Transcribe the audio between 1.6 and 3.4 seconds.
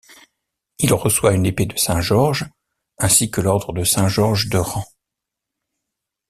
de Saint-Georges ainsi que